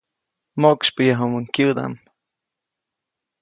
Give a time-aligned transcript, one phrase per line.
[0.61, 1.93] Moʼksypyäyajuʼumuŋ kyäʼdaʼm.